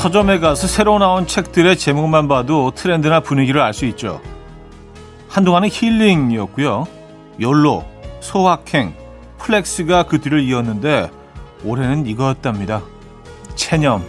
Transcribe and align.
서점에 0.00 0.38
가서 0.38 0.66
새로 0.66 0.98
나온 0.98 1.26
책들의 1.26 1.76
제목만 1.76 2.26
봐도 2.26 2.70
트렌드나 2.74 3.20
분위기를 3.20 3.60
알 3.60 3.74
수 3.74 3.84
있죠. 3.84 4.22
한동안은 5.28 5.68
힐링이었고요. 5.70 6.86
YOLO, 7.38 7.84
소확행, 8.20 8.94
flex가 9.36 10.04
그 10.04 10.18
뒤를 10.18 10.40
이었는데 10.40 11.10
올해는 11.64 12.06
이거였답니다. 12.06 12.80
체념. 13.56 14.02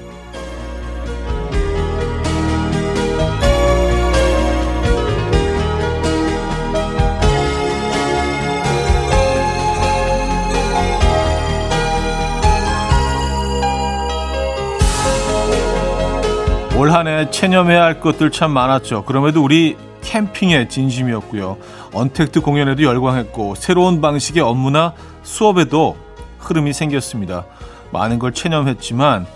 올 16.81 16.89
한해 16.89 17.29
체념해야 17.29 17.83
할 17.83 17.99
것들 17.99 18.31
참 18.31 18.49
많았죠. 18.49 19.05
그럼에도 19.05 19.43
우리 19.43 19.77
캠핑에 20.01 20.67
진심이었고요. 20.67 21.59
언택트 21.93 22.41
공연에도 22.41 22.81
열광했고 22.81 23.53
새로운 23.53 24.01
방식의 24.01 24.41
업무나 24.41 24.95
수업에도 25.21 25.95
흐름이 26.39 26.73
생겼습니다. 26.73 27.45
많은 27.91 28.17
걸 28.17 28.33
체념했지만 28.33 29.27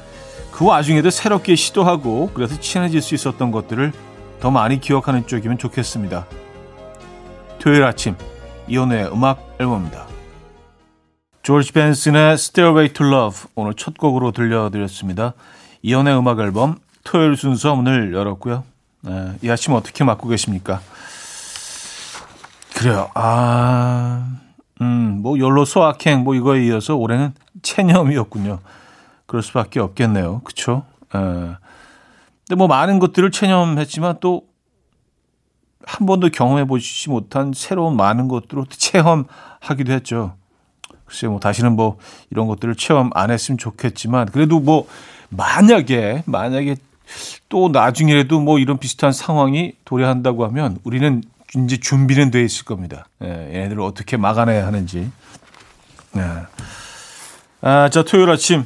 그 0.50 0.66
와중에도 0.66 1.12
새롭게 1.12 1.54
시도하고 1.54 2.32
그래서 2.34 2.60
친해질 2.60 3.00
수 3.00 3.14
있었던 3.14 3.52
것들을 3.52 3.94
더 4.40 4.50
많이 4.50 4.82
기억하는 4.82 5.28
쪽이면 5.28 5.60
좋겠습니다. 5.60 6.26
토요일 7.60 7.84
아침 7.84 8.16
이연우의 8.68 9.12
음악 9.14 9.56
앨범입니다. 9.60 10.08
조지 11.44 11.72
벤슨의 11.74 12.34
Stairway 12.34 12.92
to 12.92 13.06
Love 13.06 13.42
오늘 13.54 13.76
첫 13.76 14.00
곡으로 14.00 14.32
들려드렸습니다. 14.32 15.34
이연우의 15.84 16.18
음악 16.18 16.40
앨범 16.40 16.84
토요일 17.06 17.38
순서 17.38 17.74
문을 17.76 18.14
열었고요. 18.14 18.66
네, 19.04 19.32
이 19.42 19.50
아침 19.50 19.74
어떻게 19.74 20.04
맞고 20.04 20.28
계십니까? 20.28 20.82
그래요. 22.76 23.10
아, 23.14 24.28
음, 24.82 25.20
뭐 25.22 25.40
연로 25.40 25.64
소확행 25.64 26.26
뭐 26.26 26.36
이거에 26.36 26.66
이어서 26.66 26.96
올해는 26.96 27.34
체념이었군요. 27.62 28.60
그럴 29.26 29.42
수밖에 29.42 29.80
없겠네요. 29.80 30.42
그렇죠? 30.42 30.84
에. 31.16 31.20
근데 31.20 32.56
뭐 32.58 32.68
많은 32.68 33.00
것들을 33.00 33.32
체념했지만 33.32 34.18
또 34.20 34.56
한 35.86 36.08
번도 36.08 36.30
경험해 36.30 36.66
보지 36.66 37.10
못한 37.10 37.52
새로운 37.56 37.96
많은 37.96 38.28
것들을 38.28 38.66
체험하기도 38.70 39.94
했죠. 39.94 40.36
글쎄 41.06 41.28
뭐 41.28 41.40
다시는 41.40 41.76
뭐 41.76 42.00
이런 42.32 42.48
것들을 42.48 42.76
체험 42.76 43.12
안 43.14 43.30
했으면 43.30 43.58
좋겠지만 43.60 44.32
그래도 44.32 44.60
뭐 44.60 44.88
만약에 45.30 46.24
만약에 46.26 46.76
또 47.50 47.70
나중에라도 47.70 48.40
뭐 48.40 48.60
이런 48.60 48.78
비슷한 48.78 49.12
상황이 49.12 49.74
도래한다고 49.86 50.46
하면 50.46 50.78
우리는 50.84 51.24
이제 51.56 51.78
준비는 51.78 52.32
돼 52.32 52.44
있을 52.44 52.66
겁니다. 52.66 53.08
예, 53.24 53.28
얘네들을 53.28 53.82
어떻게 53.82 54.18
막아내야 54.18 54.66
하는지. 54.68 55.10
예. 56.18 56.22
아, 57.62 57.90
자, 57.90 58.04
토요일 58.04 58.30
아침 58.30 58.66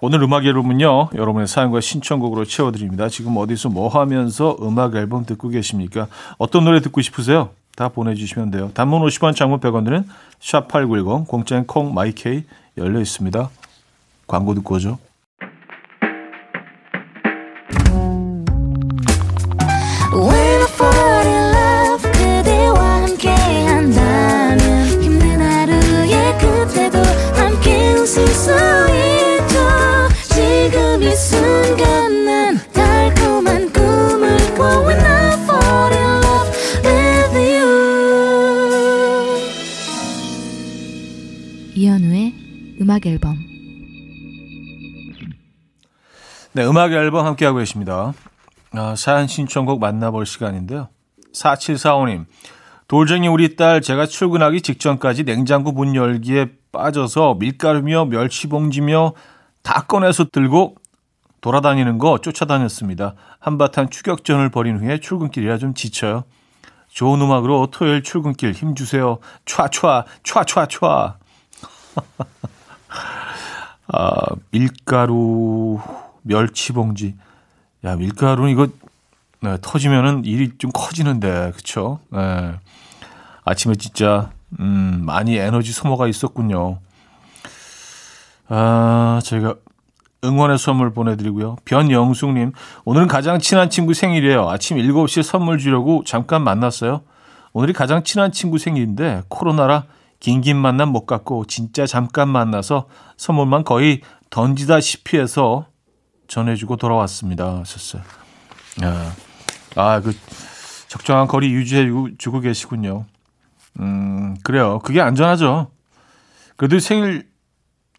오늘 0.00 0.22
음악 0.22 0.44
앨범은요, 0.44 1.10
여러분의 1.14 1.48
사연과 1.48 1.80
신청곡으로 1.80 2.44
채워드립니다. 2.44 3.08
지금 3.08 3.36
어디서 3.38 3.70
뭐 3.70 3.88
하면서 3.88 4.56
음악 4.60 4.94
앨범 4.94 5.24
듣고 5.24 5.48
계십니까? 5.48 6.06
어떤 6.36 6.64
노래 6.64 6.80
듣고 6.80 7.00
싶으세요? 7.00 7.50
다 7.76 7.88
보내주시면 7.88 8.50
돼요. 8.50 8.70
단문 8.74 9.02
50원, 9.02 9.34
장문 9.34 9.60
100원들은 9.60 10.04
샵8910, 10.40 11.26
공짜인 11.26 11.66
콩, 11.66 11.94
마이케이 11.94 12.44
열려 12.76 13.00
있습니다. 13.00 13.50
광고 14.26 14.54
듣고 14.54 14.74
오죠. 14.74 14.98
음악 46.76 46.92
앨범 46.92 47.24
함께하고 47.24 47.56
계십니다. 47.56 48.12
아, 48.72 48.94
사연 48.98 49.26
신청곡 49.26 49.80
만나볼 49.80 50.26
시간인데요. 50.26 50.90
4745님, 51.32 52.26
돌쟁이 52.86 53.28
우리 53.28 53.56
딸 53.56 53.80
제가 53.80 54.04
출근하기 54.04 54.60
직전까지 54.60 55.24
냉장고 55.24 55.72
문 55.72 55.94
열기에 55.94 56.48
빠져서 56.72 57.36
밀가루며 57.38 58.04
멸치봉지며 58.04 59.14
다 59.62 59.86
꺼내서 59.88 60.26
들고 60.30 60.74
돌아다니는 61.40 61.96
거 61.96 62.18
쫓아다녔습니다. 62.18 63.14
한바탕 63.40 63.88
추격전을 63.88 64.50
벌인 64.50 64.76
후에 64.76 65.00
출근길이라 65.00 65.56
좀 65.56 65.72
지쳐요. 65.72 66.24
좋은 66.90 67.22
음악으로 67.22 67.68
토요일 67.72 68.02
출근길 68.02 68.52
힘주세요. 68.52 69.16
촤촤, 69.46 70.04
촤촤촤. 70.24 71.14
아, 73.88 74.20
밀가루, 74.50 75.78
멸치 76.26 76.72
봉지. 76.72 77.16
야, 77.84 77.96
밀가루는 77.96 78.50
이거 78.50 78.68
네, 79.40 79.58
터지면은 79.60 80.24
일이 80.24 80.52
좀 80.58 80.70
커지는데, 80.72 81.52
그쵸? 81.54 82.00
네. 82.10 82.54
아침에 83.44 83.74
진짜, 83.76 84.30
음, 84.58 85.02
많이 85.04 85.36
에너지 85.36 85.72
소모가 85.72 86.08
있었군요. 86.08 86.78
아, 88.48 89.20
저희가 89.22 89.54
응원의 90.24 90.58
선물 90.58 90.92
보내드리고요. 90.92 91.56
변영숙님, 91.64 92.52
오늘은 92.84 93.06
가장 93.06 93.38
친한 93.38 93.70
친구 93.70 93.94
생일이에요. 93.94 94.48
아침 94.48 94.78
7시에 94.78 95.22
선물 95.22 95.58
주려고 95.58 96.02
잠깐 96.04 96.42
만났어요. 96.42 97.02
오늘이 97.52 97.72
가장 97.72 98.02
친한 98.02 98.32
친구 98.32 98.58
생일인데, 98.58 99.22
코로나라 99.28 99.84
긴긴 100.18 100.56
만남 100.56 100.88
못 100.88 101.06
갖고 101.06 101.44
진짜 101.44 101.86
잠깐 101.86 102.28
만나서 102.28 102.88
선물만 103.16 103.64
거의 103.64 104.00
던지다시피 104.30 105.18
해서 105.18 105.66
전해주고 106.28 106.76
돌아왔습니다. 106.76 107.60
하셨어요. 107.60 108.02
아, 109.76 110.00
그 110.00 110.12
적정한 110.88 111.26
거리 111.26 111.52
유지해주고 111.52 112.40
계시군요. 112.40 113.04
음, 113.80 114.36
그래요. 114.42 114.78
그게 114.80 115.00
안전하죠. 115.00 115.70
그래도 116.56 116.78
생일 116.78 117.28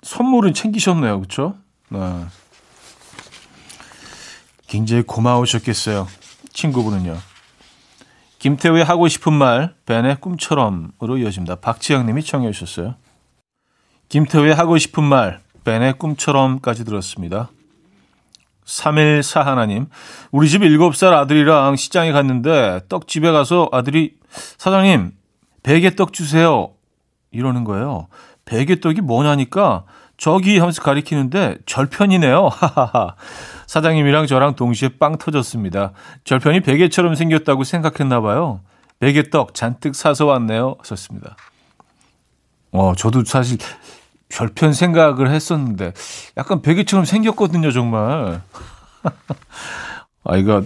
선물은 0.02 0.54
챙기셨네요. 0.54 1.20
그렇죠? 1.20 1.56
네. 1.90 2.26
굉장히 4.68 5.04
고마우셨겠어요. 5.04 6.08
친구분은요. 6.52 7.18
김태우의 8.40 8.84
하고 8.84 9.08
싶은 9.08 9.34
말, 9.34 9.76
벤의 9.86 10.18
꿈처럼으로 10.22 11.18
이어집니다. 11.18 11.56
박지영 11.56 12.06
님이 12.06 12.24
청해 12.24 12.52
주셨어요. 12.52 12.96
김태우의 14.10 14.54
하고 14.56 14.78
싶은 14.78 15.04
말, 15.04 15.42
벤의 15.64 15.94
꿈처럼까지 15.98 16.86
들었습니다. 16.86 17.50
314 18.68 19.46
하나님, 19.46 19.88
우리 20.32 20.50
집 20.50 20.62
7살 20.62 21.14
아들이랑 21.14 21.78
시장에 21.78 22.12
갔는데 22.12 22.82
떡집에 22.90 23.32
가서 23.32 23.70
아들이 23.72 24.16
사장님, 24.58 25.14
베개떡 25.64 26.14
주세요. 26.14 26.72
이러는 27.32 27.64
거예요. 27.64 28.08
베개떡이 28.46 29.02
뭐냐니까 29.02 29.84
저기 30.18 30.58
하면서 30.58 30.82
가리키는데 30.82 31.58
절편이네요. 31.66 32.50
하하하. 32.52 33.16
사장님이랑 33.68 34.28
저랑 34.28 34.56
동시에 34.56 34.90
빵 35.00 35.18
터졌습니다. 35.18 35.92
절편이 36.24 36.62
베개처럼 36.62 37.16
생겼다고 37.16 37.64
생각했나 37.64 38.22
봐요. 38.22 38.62
베개떡 39.00 39.54
잔뜩 39.54 39.96
사서 39.96 40.26
왔네요. 40.26 40.76
썼습니다. 40.84 41.36
어, 42.72 42.94
저도 42.96 43.24
사실 43.24 43.58
절편 44.30 44.74
생각을 44.74 45.32
했었는데 45.32 45.94
약간 46.38 46.62
베개처럼 46.62 47.06
생겼거든요, 47.06 47.72
정말. 47.72 48.42
아, 50.24 50.36
이거 50.36 50.64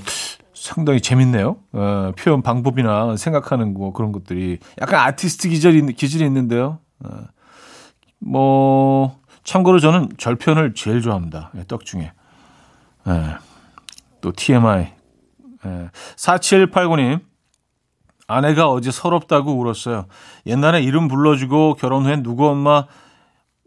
상당히 0.53 1.01
재밌네요. 1.01 1.57
어, 1.73 2.11
표현 2.17 2.41
방법이나 2.41 3.15
생각하는 3.17 3.73
거 3.73 3.91
그런 3.93 4.11
것들이 4.11 4.59
약간 4.81 5.01
아티스트 5.07 5.49
기질이, 5.49 5.93
기질이 5.93 6.25
있는데요. 6.25 6.79
어, 7.03 7.25
뭐 8.19 9.19
참고로 9.43 9.79
저는 9.79 10.09
절편을 10.17 10.73
제일 10.75 11.01
좋아합니다. 11.01 11.51
예, 11.57 11.63
떡 11.67 11.85
중에. 11.85 12.11
예, 13.07 13.35
또 14.21 14.31
TMI. 14.31 14.93
예, 15.65 15.89
4789님. 16.15 17.21
아내가 18.27 18.69
어제 18.69 18.91
서럽다고 18.91 19.59
울었어요. 19.59 20.05
옛날에 20.45 20.81
이름 20.81 21.07
불러주고 21.07 21.75
결혼 21.75 22.05
후엔 22.05 22.23
누구 22.23 22.47
엄마 22.47 22.85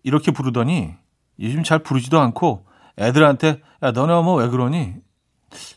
이렇게 0.04 0.30
부르더니 0.30 0.94
요즘 1.40 1.64
잘 1.64 1.80
부르지도 1.80 2.20
않고 2.20 2.66
애들한테 2.98 3.60
야 3.82 3.90
너네 3.90 4.12
어머 4.12 4.34
왜 4.34 4.48
그러니? 4.48 4.94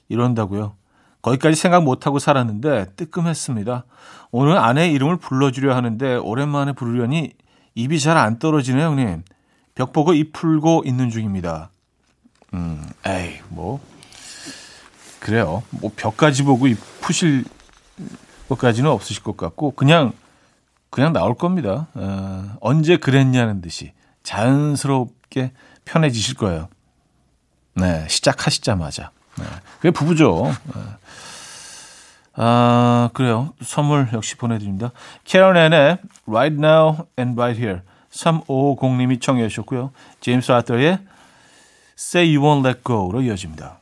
이런다고요. 0.10 0.76
거기까지 1.24 1.56
생각 1.56 1.84
못하고 1.84 2.20
살았는데 2.20 2.94
뜨끔했습니다. 2.96 3.86
오늘 4.32 4.58
아내 4.58 4.90
이름을 4.92 5.18
불러주려 5.18 5.76
하는데 5.76 6.16
오랜만에 6.18 6.74
부르려니 6.74 7.34
입이 7.76 8.00
잘 8.00 8.18
안 8.18 8.38
떨어지네요, 8.40 8.88
형님. 8.88 9.24
벽 9.76 9.94
보고 9.94 10.14
입 10.14 10.34
풀고 10.34 10.84
있는 10.86 11.10
중입니다. 11.10 11.70
음, 12.54 12.84
에이, 13.06 13.40
뭐. 13.50 13.80
그래요. 15.20 15.64
뭐 15.70 15.92
벽까지 15.96 16.44
보고 16.44 16.68
입 16.68 16.78
푸실 17.02 17.44
것까지는 18.50 18.90
없으실 18.90 19.22
것 19.24 19.38
같고, 19.38 19.72
그냥, 19.72 20.14
그냥 20.90 21.14
나올 21.14 21.36
겁니다. 21.36 21.88
어, 21.94 22.58
언제 22.62 22.98
그랬냐는 22.98 23.62
듯이 23.62 23.92
자연스럽게 24.28 25.54
편해지실 25.86 26.36
거예요. 26.36 26.68
네, 27.76 28.06
시작하시자마자. 28.10 29.12
네, 29.38 29.46
그게 29.78 29.92
부부죠. 29.92 30.54
네. 30.76 30.82
아, 32.36 33.10
그래요. 33.14 33.54
선물 33.64 34.10
역시 34.12 34.36
보내드립니다. 34.36 34.92
캐런 35.24 35.56
앤의 35.56 36.00
Right 36.28 36.58
Now 36.62 37.08
and 37.18 37.40
Right 37.40 37.58
Here 37.58 37.84
3550님이 38.12 39.22
청해 39.22 39.48
주셨고요. 39.48 39.92
제임스 40.20 40.52
아터의 40.52 41.00
Say 41.98 42.36
You 42.36 42.46
Won't 42.46 42.66
Let 42.66 42.82
Go로 42.84 43.22
이어집니다. 43.22 43.80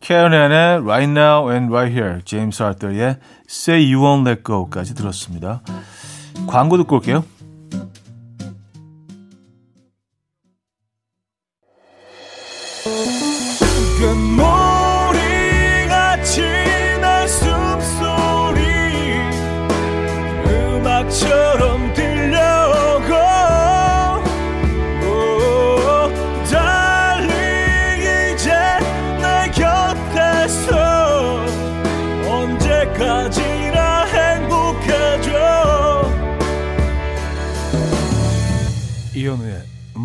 캐런 0.00 0.34
앤의 0.34 0.82
Right 0.82 1.10
Now 1.10 1.50
and 1.50 1.72
Right 1.72 1.98
Here 1.98 2.20
제임스 2.22 2.62
아터의 2.62 3.16
Say 3.48 3.92
You 3.92 4.04
Won't 4.04 4.28
Let 4.28 4.42
Go까지 4.44 4.94
들었습니다. 4.94 5.62
광고 6.46 6.76
듣고 6.76 6.96
올게요. 6.96 7.24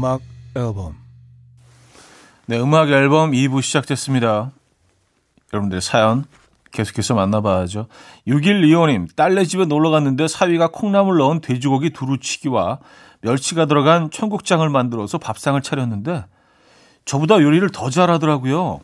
음악 0.03 0.19
앨범 0.57 0.97
네, 2.45 2.59
음악 2.59 2.89
앨범 2.89 3.31
2부 3.31 3.61
시작됐습니다. 3.61 4.51
여러분들 5.53 5.79
사연 5.79 6.25
계속해서 6.73 7.13
만나봐야죠. 7.13 7.87
6125님, 8.27 9.15
딸네 9.15 9.45
집에 9.45 9.63
놀러 9.63 9.91
갔는데 9.91 10.27
사위가 10.27 10.71
콩나물 10.73 11.19
넣은 11.19 11.39
돼지고기 11.39 11.91
두루치기와 11.91 12.79
멸치가 13.21 13.65
들어간 13.65 14.11
청국장을 14.11 14.67
만들어서 14.67 15.19
밥상을 15.19 15.61
차렸는데 15.61 16.25
저보다 17.05 17.41
요리를 17.41 17.69
더 17.69 17.89
잘하더라고요. 17.89 18.81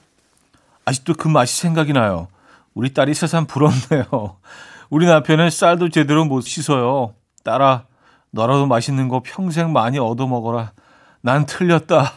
아직도 0.86 1.16
그 1.16 1.28
맛이 1.28 1.60
생각이 1.60 1.92
나요. 1.92 2.30
우리 2.74 2.94
딸이 2.94 3.14
세상 3.14 3.46
부럽네요. 3.46 4.38
우리 4.90 5.06
남편은 5.06 5.50
쌀도 5.50 5.90
제대로 5.90 6.24
못 6.24 6.40
씻어요. 6.40 7.14
딸아, 7.44 7.84
너라도 8.32 8.68
맛있는 8.68 9.10
거 9.10 9.22
평생 9.22 9.74
많이 9.74 10.00
얻어먹어라. 10.00 10.72
난 11.22 11.46
틀렸다. 11.46 12.14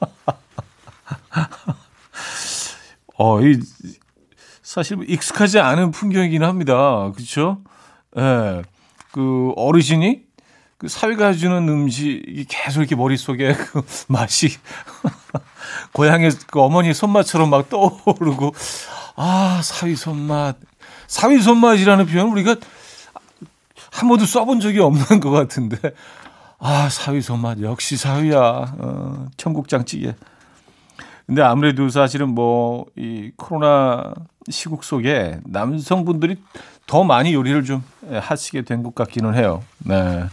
어, 3.16 3.40
이, 3.42 3.60
사실 4.62 4.98
익숙하지 5.08 5.60
않은 5.60 5.92
풍경이긴 5.92 6.42
합니다. 6.42 7.10
그렇죠? 7.14 7.62
예. 8.18 8.62
그 9.12 9.52
어르신이 9.56 10.22
그 10.78 10.88
사위가 10.88 11.28
해주는 11.28 11.68
음식이 11.68 12.46
계속 12.48 12.80
이렇게 12.80 12.96
머릿속에 12.96 13.54
그 13.54 13.82
맛이 14.08 14.56
고향의 15.92 16.32
그 16.48 16.60
어머니 16.60 16.92
손맛처럼 16.92 17.50
막 17.50 17.68
떠오르고 17.68 18.52
아, 19.16 19.60
사위 19.62 19.94
손맛. 19.94 20.56
사위 21.06 21.40
손맛이라는 21.40 22.06
표현 22.06 22.28
우리가 22.28 22.56
한 23.92 24.08
번도 24.08 24.26
써본 24.26 24.58
적이 24.58 24.80
없는 24.80 25.20
것 25.20 25.30
같은데. 25.30 25.78
아, 26.58 26.88
사위 26.88 27.20
손맛. 27.20 27.60
역시 27.60 27.96
사위야. 27.96 28.38
어, 28.78 29.26
청국장찌개. 29.36 30.14
근데 31.26 31.42
아무래도 31.42 31.88
사실은 31.88 32.30
뭐, 32.34 32.86
이 32.96 33.30
코로나 33.36 34.12
시국 34.50 34.84
속에 34.84 35.40
남성분들이 35.46 36.36
더 36.86 37.02
많이 37.04 37.32
요리를 37.32 37.64
좀 37.64 37.82
하시게 38.10 38.62
된 38.62 38.82
것 38.82 38.94
같기는 38.94 39.34
해요. 39.34 39.62
네. 39.78 40.24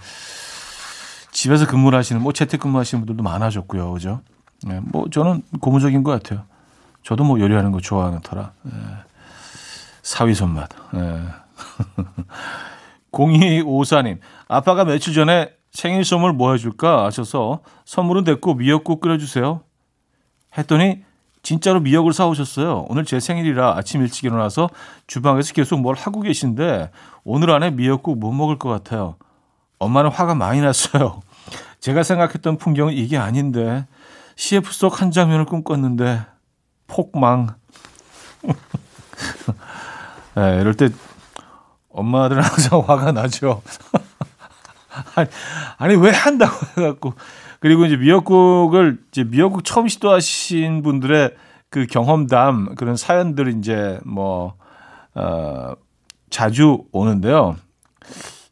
집에서 1.31 1.65
근무를 1.65 1.97
하시는, 1.97 2.21
뭐 2.21 2.33
재택근무 2.33 2.77
하시는 2.77 3.05
분들도 3.05 3.23
많아졌고요. 3.23 3.91
그죠? 3.93 4.21
네. 4.63 4.79
뭐 4.83 5.09
저는 5.09 5.43
고무적인 5.61 6.03
것 6.03 6.11
같아요. 6.11 6.43
저도 7.03 7.23
뭐 7.23 7.39
요리하는 7.39 7.71
거 7.71 7.79
좋아하는 7.79 8.19
터라. 8.21 8.51
네. 8.63 8.71
사위 10.03 10.33
손맛. 10.33 10.69
네. 10.93 11.21
0254님, 13.13 14.19
아빠가 14.47 14.83
며칠 14.85 15.13
전에 15.13 15.51
생일 15.71 16.03
선물 16.05 16.33
뭐 16.33 16.51
해줄까 16.51 17.05
하셔서 17.05 17.61
선물은 17.85 18.23
됐고 18.25 18.55
미역국 18.55 18.99
끓여주세요. 19.01 19.61
했더니 20.57 21.03
진짜로 21.43 21.79
미역을 21.79 22.13
사오셨어요. 22.13 22.85
오늘 22.89 23.05
제 23.05 23.19
생일이라 23.19 23.75
아침 23.77 24.01
일찍 24.01 24.25
일어나서 24.25 24.69
주방에서 25.07 25.53
계속 25.53 25.79
뭘 25.79 25.95
하고 25.95 26.21
계신데 26.21 26.91
오늘 27.23 27.49
안에 27.51 27.71
미역국 27.71 28.19
못 28.19 28.31
먹을 28.31 28.59
것 28.59 28.69
같아요. 28.69 29.15
엄마는 29.79 30.11
화가 30.11 30.35
많이 30.35 30.61
났어요. 30.61 31.21
제가 31.79 32.03
생각했던 32.03 32.57
풍경은 32.57 32.93
이게 32.93 33.17
아닌데 33.17 33.87
CF 34.35 34.71
속 34.71 35.01
한 35.01 35.09
장면을 35.11 35.45
꿈꿨는데 35.45 36.21
폭망. 36.87 37.55
네, 40.35 40.61
이럴 40.61 40.75
때 40.75 40.89
엄마들은 41.89 42.41
항상 42.43 42.79
화가 42.85 43.11
나죠. 43.13 43.61
아니, 45.77 45.95
왜 45.95 46.11
한다고 46.11 46.53
해갖고. 46.77 47.13
그리고 47.59 47.85
이제 47.85 47.95
미역국을, 47.95 48.99
이제 49.11 49.23
미역국 49.23 49.63
처음 49.63 49.87
시도하신 49.87 50.81
분들의 50.81 51.35
그 51.69 51.85
경험담, 51.85 52.75
그런 52.75 52.95
사연들을 52.95 53.57
이제 53.59 53.99
뭐, 54.03 54.55
어, 55.15 55.73
자주 56.29 56.85
오는데요. 56.91 57.55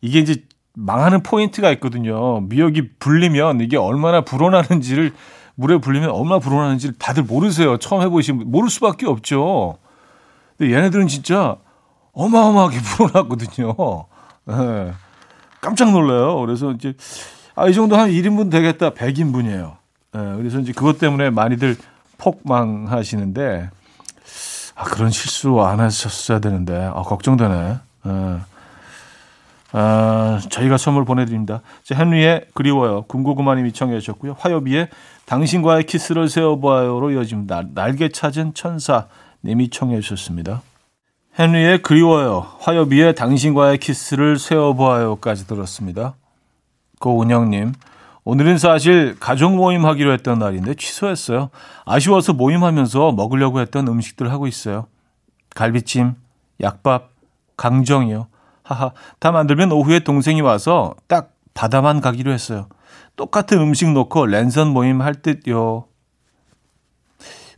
이게 0.01 0.19
이제 0.19 0.43
망하는 0.73 1.23
포인트가 1.23 1.71
있거든요. 1.73 2.41
미역이 2.41 2.97
불리면 2.99 3.61
이게 3.61 3.77
얼마나 3.77 4.21
불어나는지를, 4.21 5.13
물에 5.55 5.79
불리면 5.79 6.11
얼마나 6.11 6.39
불어나는지를 6.39 6.95
다들 6.97 7.23
모르세요. 7.23 7.77
처음 7.77 8.01
해보시면. 8.01 8.49
모를 8.49 8.69
수밖에 8.69 9.05
없죠. 9.07 9.77
근데 10.57 10.73
얘네들은 10.73 11.07
진짜 11.07 11.57
어마어마하게 12.13 12.77
불어났거든요. 12.95 13.75
네. 14.45 14.93
깜짝 15.61 15.91
놀라요. 15.91 16.39
그래서 16.39 16.71
이제 16.71 16.93
아, 17.55 17.67
이 17.67 17.73
정도 17.73 17.97
한 17.97 18.09
1인분 18.09 18.49
되겠다. 18.51 18.91
100인분이에요. 18.91 19.75
네. 20.13 20.35
그래서 20.37 20.59
이제 20.59 20.71
그것 20.71 20.97
때문에 20.97 21.29
많이들 21.29 21.75
폭망하시는데 22.17 23.69
아, 24.75 24.83
그런 24.85 25.09
실수 25.11 25.59
안 25.61 25.79
하셨어야 25.79 26.39
되는데 26.39 26.75
아, 26.75 27.01
걱정되네. 27.01 27.77
네. 28.05 28.39
아, 29.71 30.39
저희가 30.49 30.77
선물 30.77 31.05
보내드립니다. 31.05 31.61
자, 31.83 32.01
헨리의 32.01 32.45
그리워요. 32.53 33.03
군고구마님이 33.03 33.73
청해 33.73 33.99
주셨고요. 33.99 34.35
화요비의 34.39 34.89
당신과의 35.25 35.83
키스를 35.83 36.27
세워봐요로 36.29 37.11
이어집니다. 37.11 37.63
날개 37.75 38.09
찾은 38.09 38.53
천사 38.55 39.07
님이 39.43 39.69
청해 39.69 39.99
주셨습니다. 39.99 40.61
헨리의 41.37 41.81
그리워요. 41.81 42.47
화요비의 42.59 43.15
당신과의 43.15 43.77
키스를 43.77 44.39
세워보아요까지 44.39 45.47
들었습니다. 45.47 46.15
고은영님, 46.99 47.73
오늘은 48.25 48.57
사실 48.57 49.15
가족 49.19 49.55
모임 49.55 49.85
하기로 49.85 50.11
했던 50.11 50.39
날인데 50.39 50.73
취소했어요. 50.73 51.49
아쉬워서 51.85 52.33
모임하면서 52.33 53.13
먹으려고 53.13 53.61
했던 53.61 53.87
음식들 53.87 54.31
하고 54.31 54.47
있어요. 54.47 54.87
갈비찜, 55.55 56.15
약밥, 56.61 57.11
강정이요. 57.55 58.27
하하, 58.63 58.91
다 59.19 59.31
만들면 59.31 59.71
오후에 59.71 59.99
동생이 59.99 60.41
와서 60.41 60.95
딱 61.07 61.31
바다만 61.53 62.01
가기로 62.01 62.31
했어요. 62.31 62.67
똑같은 63.15 63.59
음식 63.59 63.91
놓고 63.91 64.25
랜선 64.25 64.67
모임 64.67 65.01
할 65.01 65.15
듯요. 65.15 65.85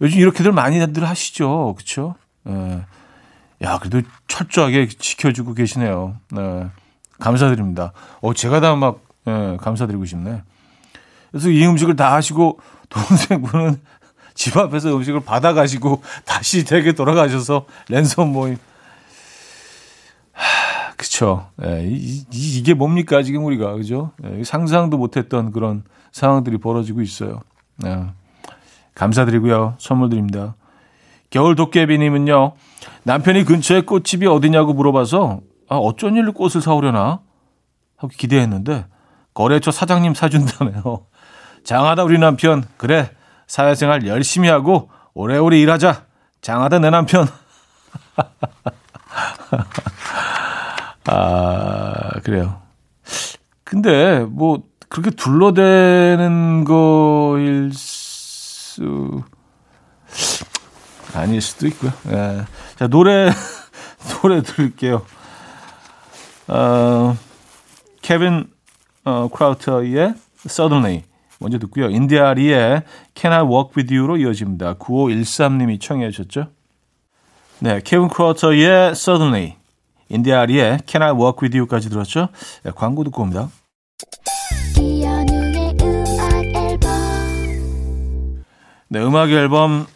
요즘 0.02 0.20
이렇게들 0.20 0.52
많이들 0.52 1.08
하시죠. 1.08 1.76
그쵸? 1.78 2.16
예. 2.48 2.86
야, 3.64 3.78
그래도 3.78 4.08
철저하게 4.28 4.88
지켜주고 4.88 5.54
계시네요. 5.54 6.16
네. 6.32 6.68
감사드립니다. 7.20 7.94
어, 8.22 8.34
제가 8.34 8.60
다 8.60 8.76
막, 8.76 9.02
예, 9.28 9.58
감사드리고 9.62 10.06
싶네. 10.06 10.42
그래서 11.30 11.50
이 11.50 11.66
음식을 11.66 11.96
다 11.96 12.14
하시고, 12.14 12.60
동생분은 12.90 13.80
집 14.34 14.58
앞에서 14.58 14.96
음식을 14.96 15.22
받아가시고 15.22 16.02
다시 16.26 16.66
댁에 16.66 16.94
돌아가셔서 16.94 17.68
랜선 17.90 18.32
모임. 18.32 18.58
하, 20.32 20.94
그쵸. 20.96 21.48
예, 21.64 21.88
이, 21.88 22.26
이, 22.32 22.64
게 22.64 22.74
뭡니까, 22.74 23.22
지금 23.22 23.46
우리가. 23.46 23.74
그죠? 23.74 24.12
예, 24.24 24.44
상상도 24.44 24.98
못했던 24.98 25.52
그런 25.52 25.84
상황들이 26.12 26.58
벌어지고 26.58 27.02
있어요. 27.02 27.42
예, 27.86 28.08
감사드리고요. 28.96 29.76
선물 29.78 30.10
드립니다. 30.10 30.56
겨울 31.32 31.56
도깨비님은요, 31.56 32.54
남편이 33.04 33.46
근처에 33.46 33.82
꽃집이 33.82 34.28
어디냐고 34.28 34.74
물어봐서, 34.74 35.40
아, 35.70 35.78
어쩐 35.78 36.16
일로 36.16 36.34
꽃을 36.34 36.62
사오려나? 36.62 37.22
하고 37.98 38.10
기대했는데, 38.10 38.86
거래처 39.34 39.72
사장님 39.72 40.14
사준다네요. 40.14 41.08
장하다 41.64 42.04
우리 42.04 42.20
남편. 42.20 42.64
그래. 42.78 43.10
사회생활 43.48 44.06
열심히 44.08 44.50
하고 44.50 44.90
오래오래 45.14 45.58
일하자. 45.60 46.06
장하다 46.42 46.80
내 46.80 46.90
남편. 46.90 47.28
아, 51.06 52.10
그래요. 52.24 52.62
근데 53.64 54.22
뭐 54.22 54.64
그렇게 54.90 55.12
둘러대는 55.12 56.66
거일 56.66 57.72
수 57.74 59.24
아닐 61.14 61.42
수도 61.42 61.68
있고요. 61.68 61.92
예. 62.10 62.46
자, 62.78 62.88
노래 62.88 63.30
노래 64.22 64.42
들을게요. 64.42 65.06
어, 66.48 67.18
케빈 68.02 68.48
어, 69.06 69.30
크라우터의 69.30 70.16
Suddenly 70.46 71.04
먼저 71.40 71.58
듣고요. 71.60 71.90
인디아리의 71.90 72.84
Can 73.16 73.34
I 73.34 73.42
Walk 73.42 73.74
With 73.76 73.94
You로 73.94 74.18
이어집니다. 74.18 74.76
9513님이 74.76 75.82
청해 75.82 76.12
주셨죠? 76.12 76.48
네, 77.60 77.82
케빈 77.84 78.08
크라우터의 78.08 78.92
Suddenly, 78.92 79.56
인디아리의 80.10 80.80
Can 80.86 81.04
I 81.04 81.12
Walk 81.12 81.40
With 81.42 81.58
You까지 81.58 81.90
들었죠? 81.90 82.30
네, 82.64 82.72
광고 82.76 83.04
듣고 83.04 83.24
옵니다. 83.24 83.50
네, 88.90 89.00
음악 89.00 89.30
앨범 89.32 89.88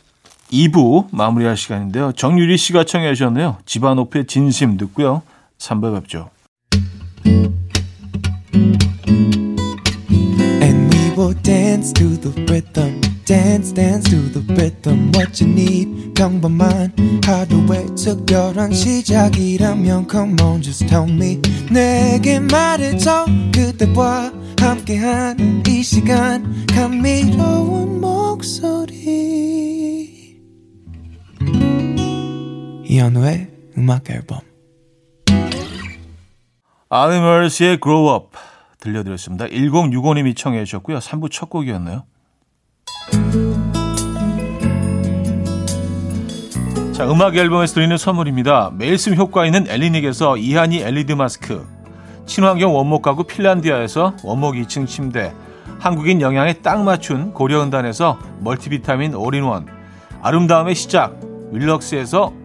2부 0.56 1.08
마무리할 1.12 1.58
시간인데요. 1.58 2.14
정유리 2.14 2.58
씨가 2.58 2.86
청해 2.86 3.14
주셨네요. 3.14 3.58
집안오페 3.66 4.26
진심 4.26 4.78
듣고요. 4.78 5.22
3부 5.58 6.02
뵙죠. 6.02 6.30
dance 11.46 11.94
to 11.94 12.18
the 12.18 12.32
rhythm. 12.46 13.02
Dance, 13.26 13.72
dance 13.72 14.10
to 14.10 14.18
the 14.32 14.42
rhythm. 14.54 15.12
What 15.16 15.44
you 15.44 15.52
need, 15.52 16.14
평범한 16.14 16.94
하루의 17.24 17.88
특별한 17.96 18.72
시작이라면 18.72 20.08
Come 20.10 20.36
on, 20.42 20.62
just 20.62 20.88
tell 20.88 21.10
me. 21.10 21.40
내게 21.72 22.40
말해줘 22.40 23.26
그대와 23.54 24.32
함께한 24.60 25.64
이 25.68 25.84
시간 25.84 26.66
감미로운 26.68 28.00
이현우의 32.96 33.48
음악 33.78 34.10
앨범. 34.10 34.40
아니멀스의 36.90 37.80
Grow 37.82 38.16
Up. 38.16 38.38
들려드렸습니다. 38.80 39.48
1065님이 39.48 40.36
청해 40.36 40.64
주셨고요. 40.64 41.00
3부 41.00 41.30
첫 41.30 41.50
곡이었네요. 41.50 42.04
자, 46.94 47.12
음악 47.12 47.36
앨범에서 47.36 47.74
드리는 47.74 47.98
선물입니다. 47.98 48.72
매일 48.74 48.98
쓰 48.98 49.14
효과 49.14 49.46
있는 49.46 49.68
엘리닉에서 49.68 50.38
이하늬 50.38 50.80
LED 50.80 51.16
마스크, 51.16 51.68
친환경 52.26 52.74
원목 52.74 53.02
가구 53.02 53.26
핀란디아에서 53.26 54.16
원목 54.24 54.56
2층 54.56 54.88
침대, 54.88 55.34
한국인 55.80 56.22
영양에 56.22 56.54
딱 56.54 56.82
맞춘 56.82 57.34
고려은단에서 57.34 58.20
멀티비타민 58.40 59.16
올인원, 59.16 59.68
아름다움의 60.22 60.76
시작, 60.76 61.20
윌럭스에서 61.52 62.45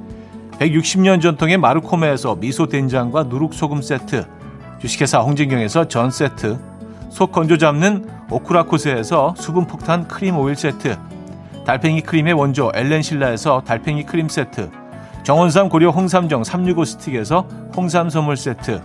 160년 0.61 1.19
전통의 1.19 1.57
마르코메에서 1.57 2.35
미소 2.35 2.67
된장과 2.67 3.23
누룩 3.23 3.55
소금 3.55 3.81
세트 3.81 4.25
주식회사 4.79 5.19
홍진경에서 5.19 5.87
전 5.87 6.11
세트 6.11 6.59
속 7.09 7.31
건조 7.31 7.57
잡는 7.57 8.07
오크라코스에서 8.29 9.33
수분 9.37 9.65
폭탄 9.65 10.07
크림 10.07 10.37
오일 10.37 10.55
세트, 10.55 10.97
달팽이 11.65 12.01
크림의 12.01 12.33
원조 12.33 12.71
엘렌실라에서 12.73 13.63
달팽이 13.65 14.05
크림 14.05 14.29
세트, 14.29 14.71
정원삼 15.23 15.67
고려 15.67 15.89
홍삼정 15.89 16.45
365 16.45 16.85
스틱에서 16.85 17.41
홍삼 17.75 18.09
선물 18.09 18.37
세트, 18.37 18.81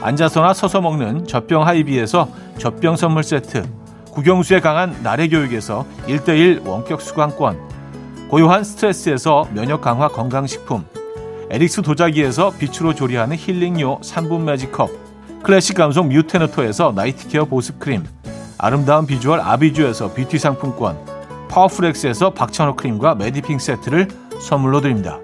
앉아서나 0.00 0.52
서서 0.52 0.80
먹는 0.80 1.26
젖병 1.28 1.64
하이비에서 1.64 2.28
젖병 2.58 2.96
선물 2.96 3.22
세트, 3.22 3.62
국영수에 4.10 4.58
강한 4.58 4.96
나래 5.04 5.28
교육에서 5.28 5.86
1대1 6.08 6.66
원격 6.66 7.00
수강권, 7.00 7.56
고요한 8.28 8.64
스트레스에서 8.64 9.46
면역 9.54 9.82
강화 9.82 10.08
건강식품, 10.08 10.84
에릭스 11.52 11.82
도자기에서 11.82 12.54
빛으로 12.56 12.94
조리하는 12.94 13.36
힐링요 13.36 14.00
3분 14.00 14.44
매직컵, 14.44 14.88
클래식 15.42 15.76
감성 15.76 16.08
뮤테너토에서 16.08 16.92
night 16.96 17.23
care 17.23 17.44
보습크림 17.44 18.06
아름다운 18.56 19.06
비주얼 19.06 19.38
아비주에서 19.38 20.14
뷰티 20.14 20.38
상품권 20.38 20.96
파워풀엑스에서 21.50 22.30
박찬호 22.30 22.76
크림과 22.76 23.16
메디핑 23.16 23.58
세트를 23.58 24.08
선물로 24.40 24.80
드립니다. 24.80 25.18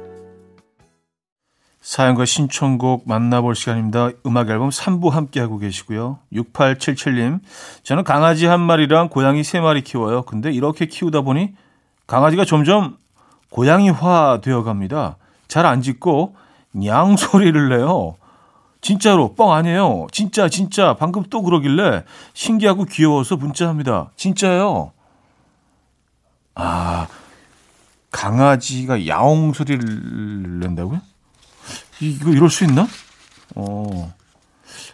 사연과 1.80 2.26
신청곡 2.26 3.08
만나볼 3.08 3.54
시간입니다. 3.54 4.10
음악 4.26 4.50
앨범 4.50 4.68
3부 4.68 5.08
함께하고 5.08 5.56
계시고요. 5.56 6.18
6877님, 6.34 7.40
저는 7.84 8.04
강아지 8.04 8.44
한 8.44 8.60
마리랑 8.60 9.08
고양이 9.08 9.42
세 9.42 9.60
마리 9.60 9.80
키워요. 9.80 10.24
근데 10.24 10.52
이렇게 10.52 10.84
키우다 10.84 11.22
보니 11.22 11.54
강아지가 12.06 12.44
점점 12.44 12.98
고양이화 13.48 14.40
되어 14.42 14.62
갑니다. 14.62 15.16
잘 15.48 15.66
안 15.66 15.82
짖고 15.82 16.36
냥 16.72 17.16
소리를 17.16 17.68
내요. 17.70 18.16
진짜로 18.80 19.34
뻥 19.34 19.52
아니에요. 19.52 20.06
진짜 20.12 20.48
진짜 20.48 20.94
방금 20.98 21.24
또 21.30 21.42
그러길래 21.42 22.04
신기하고 22.34 22.84
귀여워서 22.84 23.36
문자합니다. 23.36 24.10
진짜요. 24.16 24.92
아 26.54 27.08
강아지가 28.10 29.06
야옹 29.06 29.52
소리를 29.52 30.60
낸다고요? 30.60 31.00
이거 32.00 32.30
이럴 32.30 32.50
수 32.50 32.64
있나? 32.64 32.86
어 33.56 34.12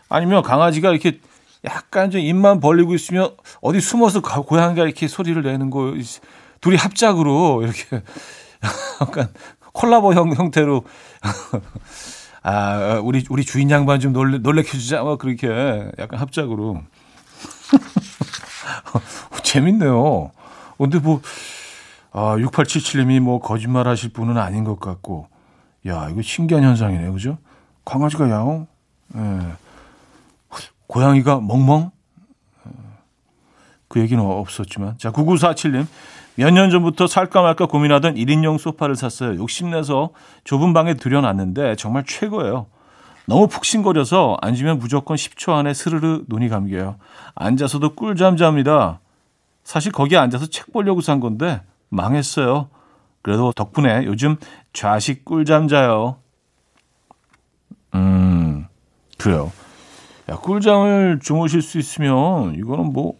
아니면 0.09 0.43
강아지가 0.43 0.91
이렇게 0.91 1.21
약간 1.65 2.11
좀 2.11 2.21
입만 2.21 2.61
벌리고 2.61 2.95
있으면 2.95 3.35
어디 3.61 3.81
숨어서 3.81 4.21
고양이가 4.21 4.85
이렇게 4.85 5.09
소리를 5.09 5.41
내는 5.43 5.71
거 5.71 5.95
둘이 6.61 6.77
합작으로 6.77 7.63
이렇게 7.63 8.03
약간 9.01 9.33
콜라보 9.75 10.15
형 10.15 10.33
형태로 10.35 10.85
아, 12.47 13.01
우리, 13.03 13.25
우리 13.31 13.45
주인 13.45 13.71
양반 13.71 14.01
좀 14.01 14.13
놀래, 14.13 14.39
놀래켜주자. 14.39 15.03
뭐, 15.03 15.17
그렇게 15.17 15.49
약간 15.99 16.21
합작으로. 16.21 16.83
재밌네요. 19.43 20.31
근데 20.77 20.99
뭐, 20.99 21.23
아, 22.13 22.37
6877님이 22.37 23.21
뭐 23.21 23.41
거짓말 23.41 23.89
하실 23.89 24.13
분은 24.13 24.37
아닌 24.37 24.65
것 24.65 24.79
같고. 24.79 25.27
야, 25.87 26.09
이거 26.11 26.21
신기한 26.21 26.65
현상이네요. 26.65 27.13
그죠? 27.15 27.39
강아지가 27.87 28.29
야옹? 28.29 28.67
예. 29.17 29.21
고양이가 30.87 31.41
멍멍? 31.41 31.91
예. 33.95 34.01
그 34.01 34.01
얘기는 34.01 34.23
없었지만. 34.23 34.99
자, 34.99 35.11
9947님. 35.13 35.87
몇 36.37 36.51
년 36.51 36.69
전부터 36.69 37.07
살까 37.07 37.43
말까 37.43 37.67
고민하던 37.67 38.17
1인용 38.17 38.59
소파를 38.59 38.97
샀어요. 38.97 39.37
욕심내서 39.37 40.11
좁은 40.43 40.73
방에 40.73 40.95
들여놨는데 40.95 41.77
정말 41.77 42.03
최고예요. 42.05 42.67
너무 43.27 43.47
푹신거려서 43.47 44.39
앉으면 44.43 44.81
무조건 44.81 45.17
10초 45.17 45.53
안에 45.55 45.73
스르르 45.73 46.25
눈이 46.27 46.49
감겨요. 46.49 46.97
앉아서도 47.37 47.95
꿀잠 47.95 48.37
잡니다. 48.37 48.99
사실 49.63 49.93
거기에 49.93 50.19
앉아서 50.19 50.47
책 50.47 50.73
보려고 50.73 51.01
산 51.01 51.21
건데 51.21 51.63
망했어요. 51.89 52.69
그래도 53.23 53.53
덕분에 53.53 54.03
요즘 54.05 54.37
좌식 54.73 55.25
꿀잠 55.25 55.69
자요. 55.69 56.17
음, 57.95 58.67
그래요. 59.19 59.53
야, 60.29 60.35
꿀잠을 60.37 61.21
주무실 61.23 61.63
수 61.63 61.79
있으면 61.79 62.57
이거는 62.57 62.93
뭐 62.93 63.15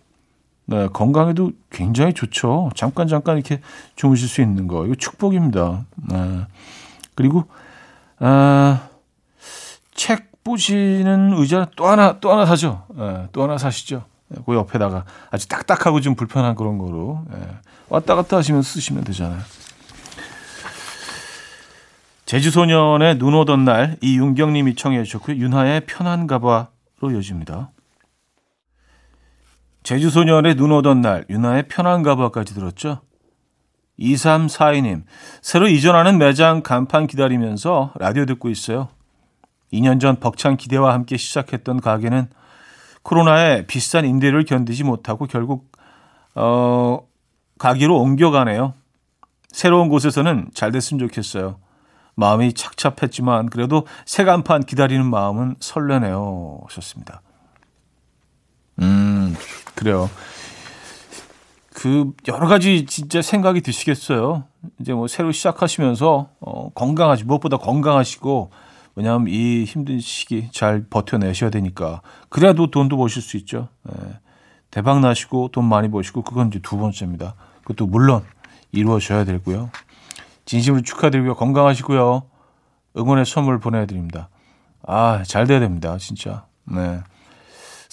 네, 0.67 0.89
건강에도 0.93 1.53
굉장히 1.71 2.15
좋죠. 2.15 2.71
잠깐 2.75 3.07
잠깐 3.07 3.37
이렇게 3.37 3.61
주무실 3.97 4.29
수 4.29 4.41
있는 4.41 4.67
거 4.67 4.87
이거 4.87 4.95
축복입니다. 4.95 5.85
네. 5.97 6.47
그리고 7.15 7.45
아, 8.19 8.89
책 9.95 10.43
보시는 10.43 11.35
의자 11.37 11.69
또 11.77 11.87
하나 11.87 12.19
또 12.21 12.33
하나 12.33 12.47
사죠. 12.47 12.85
네, 12.95 13.29
또 13.33 13.43
하나 13.43 13.59
사시죠. 13.59 14.05
네, 14.29 14.41
그 14.45 14.55
옆에다가 14.55 15.05
아주 15.31 15.49
딱딱하고 15.49 16.01
좀 16.01 16.15
불편한 16.15 16.55
그런 16.55 16.79
거로 16.79 17.25
네, 17.31 17.39
왔다 17.89 18.15
갔다 18.15 18.37
하시면 18.39 18.63
쓰시면 18.63 19.05
되잖아요. 19.05 19.41
제주소년의 22.27 23.19
눈 23.19 23.35
오던 23.35 23.67
날 23.67 23.99
이윤경님이 24.01 24.77
청해 24.77 25.03
주셨고요. 25.05 25.37
윤하의 25.37 25.83
편한 25.87 26.27
가봐로 26.27 27.11
이어집니다. 27.13 27.71
제주소년의 29.85 30.57
눈 30.57 30.73
오던 30.73 31.03
날 31.03 31.25
윤하의 31.31 31.69
편한 31.69 32.03
가봐까지 32.03 32.55
들었죠. 32.55 33.01
2342님 34.01 35.05
새로 35.41 35.69
이전하는 35.69 36.19
매장 36.19 36.63
간판 36.63 37.07
기다리면서 37.07 37.93
라디오 37.97 38.25
듣고 38.27 38.49
있어요. 38.49 38.89
2년 39.73 40.01
전 40.01 40.19
벅찬 40.19 40.57
기대와 40.57 40.93
함께 40.93 41.17
시작했던 41.17 41.81
가게는 41.81 42.29
코로나에 43.03 43.67
비싼 43.67 44.05
임대를 44.07 44.45
견디지 44.45 44.85
못하고 44.85 45.27
결국 45.27 45.71
어, 46.35 47.01
가기로 47.59 48.01
옮겨가네요. 48.01 48.75
새로운 49.51 49.89
곳에서는 49.89 50.51
잘 50.55 50.73
됐으면 50.73 50.99
좋겠어요. 50.99 51.59
마음이 52.17 52.55
착잡했지만 52.55 53.51
그래도 53.51 53.87
새 54.07 54.25
간판 54.25 54.63
기다리는 54.63 55.05
마음은 55.05 55.57
설레네요. 55.61 56.61
하셨습니다. 56.69 57.21
음, 58.81 59.37
그래요. 59.75 60.11
그 61.73 62.13
여러 62.29 62.47
가지 62.47 62.87
진짜 62.87 63.21
생각이 63.21 63.61
드시겠어요. 63.61 64.45
이제 64.81 64.93
뭐 64.93 65.09
새로 65.09 65.33
시작하시면서 65.33 66.29
어, 66.41 66.71
건강하시 66.71 67.25
무엇보다 67.25 67.57
건강하시고 67.59 68.51
왜냐하면 68.95 69.29
이 69.29 69.65
힘든 69.65 69.99
시기 70.01 70.49
잘 70.53 70.87
버텨내셔야 70.89 71.51
되니까 71.51 72.01
그래도 72.29 72.71
돈도 72.71 72.97
버실 72.97 73.23
수 73.23 73.37
있죠. 73.39 73.69
예. 73.91 74.19
대박 74.71 75.01
나시고 75.01 75.49
돈 75.53 75.65
많이 75.65 75.91
버시고 75.91 76.23
그건 76.23 76.49
이제 76.49 76.61
두 76.61 76.77
번째입니다. 76.77 77.35
그것도 77.63 77.87
물론 77.87 78.25
이루어져야 78.73 79.25
되고요. 79.25 79.71
진심으로 80.47 80.83
축하드리고요. 80.83 81.35
건강하시고요. 81.35 82.23
응원의 82.97 83.27
선물 83.27 83.59
보내드립니다. 83.59 84.29
아, 84.87 85.23
잘 85.27 85.47
돼야 85.47 85.61
됩니다. 85.61 85.97
진짜. 85.99 86.47
네. 86.65 87.01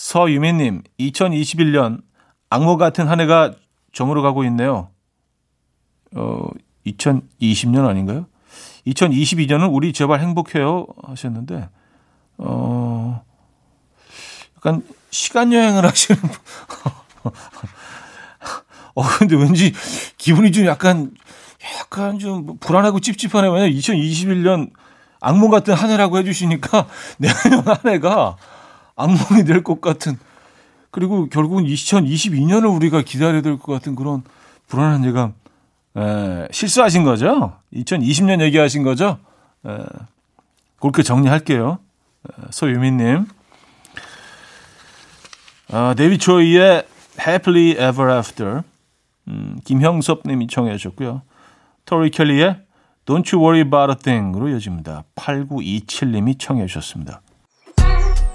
서유민님, 0.01 0.81
2021년 0.99 2.01
악몽 2.49 2.79
같은 2.79 3.07
한 3.07 3.21
해가 3.21 3.53
저물어 3.93 4.23
가고 4.23 4.43
있네요. 4.45 4.89
어, 6.15 6.47
2020년 6.87 7.87
아닌가요? 7.87 8.25
2022년은 8.87 9.71
우리 9.71 9.93
제발 9.93 10.19
행복해요 10.19 10.87
하셨는데, 11.03 11.69
어, 12.39 13.23
약간 14.57 14.81
시간 15.11 15.53
여행을 15.53 15.85
하시는, 15.85 16.19
어, 18.95 19.03
근데 19.19 19.35
왠지 19.35 19.71
기분이 20.17 20.51
좀 20.51 20.65
약간 20.65 21.11
약간 21.79 22.17
좀 22.17 22.57
불안하고 22.57 22.99
찝찝하네요. 23.01 23.51
왜냐면 23.51 23.77
2021년 23.77 24.71
악몽 25.19 25.51
같은 25.51 25.75
한 25.75 25.91
해라고 25.91 26.17
해주시니까 26.17 26.87
내년 27.19 27.67
한 27.67 27.77
해가 27.85 28.37
악몽이 29.03 29.43
될 29.45 29.63
것 29.63 29.81
같은 29.81 30.17
그리고 30.91 31.27
결국은 31.29 31.63
2022년을 31.65 32.73
우리가 32.75 33.01
기다려야 33.01 33.41
될 33.41 33.57
것 33.57 33.71
같은 33.71 33.95
그런 33.95 34.23
불안한 34.67 35.05
예감. 35.05 35.33
에, 35.97 36.47
실수하신 36.51 37.03
거죠? 37.03 37.57
2020년 37.73 38.41
얘기하신 38.41 38.83
거죠? 38.83 39.17
에, 39.65 39.77
그렇게 40.79 41.03
정리할게요. 41.03 41.79
에, 42.29 42.45
소유미님. 42.51 43.25
아, 45.73 45.93
데뷔 45.95 46.17
초이의 46.17 46.85
Happily 47.19 47.71
Ever 47.71 48.11
After. 48.13 48.61
음, 49.27 49.59
김형섭 49.63 50.23
님이 50.25 50.47
청해 50.47 50.75
주셨고요. 50.77 51.21
토리 51.85 52.09
켈리의 52.09 52.57
Don't 53.05 53.33
You 53.33 53.43
Worry 53.45 53.59
About 53.61 53.91
a 53.91 53.95
Thing으로 54.03 54.49
이어집니다. 54.49 55.03
8927님이 55.15 56.37
청해 56.39 56.65
주셨습니다. 56.67 57.21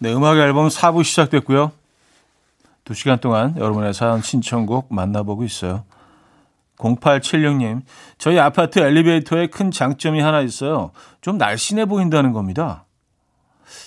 네, 0.00 0.12
음악 0.12 0.38
앨범 0.38 0.68
4부 0.68 1.02
시작됐고요. 1.02 1.72
2시간 2.84 3.20
동안 3.20 3.56
여러분의 3.56 3.92
사연 3.92 4.22
신청곡 4.22 4.94
만나보고 4.94 5.42
있어요. 5.42 5.84
0876님, 6.76 7.82
저희 8.16 8.38
아파트 8.38 8.78
엘리베이터에 8.78 9.48
큰 9.48 9.72
장점이 9.72 10.20
하나 10.20 10.40
있어요. 10.40 10.92
좀 11.20 11.36
날씬해 11.36 11.86
보인다는 11.86 12.32
겁니다. 12.32 12.84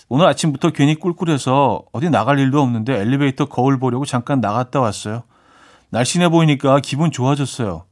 오늘 0.09 0.25
아침부터 0.27 0.71
괜히 0.71 0.95
꿀꿀해서 0.95 1.83
어디 1.93 2.09
나갈 2.09 2.39
일도 2.39 2.61
없는데 2.61 2.99
엘리베이터 2.99 3.45
거울 3.45 3.79
보려고 3.79 4.03
잠깐 4.03 4.41
나갔다 4.41 4.81
왔어요. 4.81 5.23
날씬해 5.91 6.27
보이니까 6.27 6.81
기분 6.81 7.11
좋아졌어요. 7.11 7.85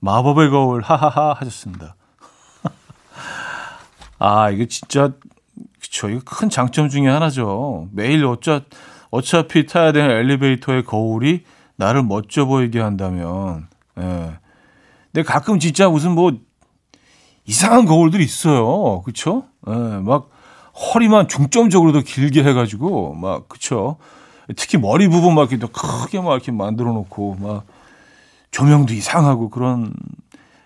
마법의 0.00 0.48
거울, 0.48 0.80
하하하 0.80 1.34
하셨습니다. 1.34 1.96
아, 4.18 4.48
이게 4.48 4.66
진짜, 4.66 5.12
그쵸. 5.88 6.10
이거 6.10 6.20
큰 6.24 6.50
장점 6.50 6.90
중에 6.90 7.08
하나죠. 7.08 7.88
매일 7.92 8.24
어차, 8.26 8.60
어차피 9.10 9.66
타야 9.66 9.90
되는 9.92 10.10
엘리베이터의 10.10 10.84
거울이 10.84 11.44
나를 11.76 12.02
멋져 12.02 12.44
보이게 12.44 12.78
한다면, 12.78 13.68
예. 13.98 14.32
근데 15.10 15.22
가끔 15.24 15.58
진짜 15.58 15.88
무슨 15.88 16.12
뭐, 16.12 16.32
이상한 17.46 17.86
거울들이 17.86 18.22
있어요. 18.22 19.00
그쵸? 19.02 19.44
예, 19.66 19.72
막, 19.72 20.28
허리만 20.74 21.28
중점적으로도 21.28 22.02
길게 22.02 22.44
해가지고, 22.44 23.14
막, 23.14 23.48
그쵸? 23.48 23.96
특히 24.56 24.76
머리 24.76 25.08
부분 25.08 25.34
막 25.34 25.50
이렇게 25.50 25.66
크게 25.72 26.20
막 26.20 26.32
이렇게 26.32 26.52
만들어 26.52 26.92
놓고, 26.92 27.36
막, 27.40 27.64
조명도 28.50 28.92
이상하고 28.92 29.48
그런 29.48 29.94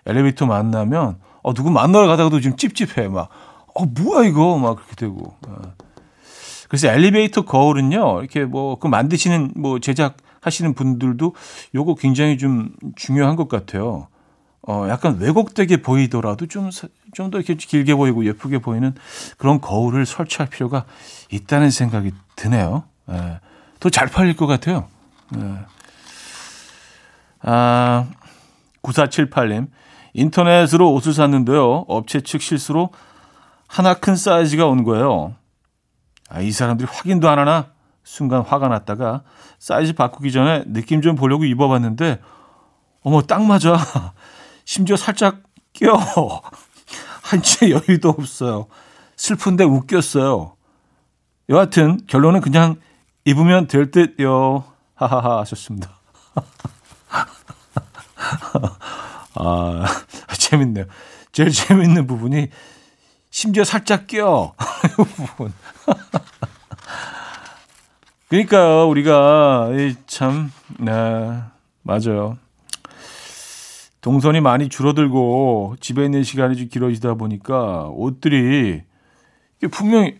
엘리베이터 0.05 0.45
만나면, 0.45 1.17
어, 1.43 1.53
누구 1.53 1.71
만나러 1.71 2.07
가다가도 2.07 2.41
좀 2.41 2.57
찝찝해. 2.57 3.07
막, 3.07 3.29
어, 3.75 3.85
뭐야, 3.85 4.27
이거? 4.27 4.57
막 4.57 4.75
그렇게 4.75 4.95
되고. 4.95 5.35
어. 5.47 5.61
그래서 6.69 6.87
엘리베이터 6.87 7.43
거울은요, 7.45 8.19
이렇게 8.21 8.45
뭐, 8.45 8.77
그 8.79 8.87
만드시는, 8.87 9.53
뭐, 9.55 9.79
제작 9.79 10.17
하시는 10.41 10.73
분들도 10.73 11.35
요거 11.75 11.95
굉장히 11.95 12.37
좀 12.37 12.71
중요한 12.95 13.35
것 13.35 13.47
같아요. 13.47 14.07
어, 14.67 14.87
약간 14.89 15.17
왜곡되게 15.19 15.81
보이더라도 15.81 16.45
좀, 16.47 16.69
좀 17.13 17.29
더 17.31 17.37
이렇게 17.37 17.55
길게 17.55 17.95
보이고 17.95 18.25
예쁘게 18.25 18.59
보이는 18.59 18.95
그런 19.37 19.59
거울을 19.61 20.05
설치할 20.05 20.49
필요가 20.49 20.85
있다는 21.31 21.69
생각이 21.69 22.11
드네요. 22.35 22.83
예. 23.11 23.39
더 23.79 23.89
잘 23.89 24.07
팔릴 24.07 24.35
것 24.35 24.47
같아요. 24.47 24.87
예. 25.35 25.41
아, 27.41 28.07
9478님. 28.81 29.67
인터넷으로 30.13 30.93
옷을 30.93 31.13
샀는데요. 31.13 31.85
업체 31.87 32.21
측 32.21 32.41
실수로 32.41 32.89
하나 33.73 33.95
큰 33.95 34.15
사이즈가 34.15 34.67
온 34.67 34.83
거예요. 34.83 35.33
아, 36.29 36.41
이 36.41 36.51
사람들이 36.51 36.87
확인도 36.91 37.27
안 37.27 37.39
하나? 37.39 37.71
순간 38.03 38.43
화가 38.43 38.67
났다가 38.67 39.23
사이즈 39.57 39.93
바꾸기 39.93 40.31
전에 40.31 40.63
느낌 40.67 41.01
좀 41.01 41.15
보려고 41.15 41.43
입어봤는데, 41.43 42.21
어머, 43.01 43.23
딱 43.23 43.43
맞아. 43.43 43.75
심지어 44.63 44.95
살짝 44.95 45.41
껴. 45.73 45.93
한치의 47.23 47.71
여유도 47.71 48.09
없어요. 48.09 48.67
슬픈데 49.15 49.63
웃겼어요. 49.63 50.55
여하튼 51.49 51.99
결론은 52.05 52.41
그냥 52.41 52.75
입으면 53.25 53.65
될 53.65 53.89
듯요. 53.89 54.65
하하하 54.93 55.39
하셨습니다. 55.39 55.99
아, 59.33 59.83
재밌네요. 60.37 60.85
제일 61.31 61.49
재밌는 61.49 62.05
부분이 62.05 62.49
심지어 63.33 63.63
살짝 63.63 64.05
껴. 64.05 64.53
부분. 64.95 65.51
그러니까 68.29 68.85
우리가 68.85 69.69
참, 70.05 70.51
네, 70.77 70.91
맞아요. 71.81 72.37
동선이 74.01 74.39
많이 74.39 74.69
줄어들고 74.69 75.77
집에 75.79 76.05
있는 76.05 76.23
시간이 76.23 76.57
좀 76.57 76.69
길어지다 76.69 77.15
보니까 77.15 77.87
옷들이 77.87 78.83
이게 79.57 79.67
분명히 79.67 80.19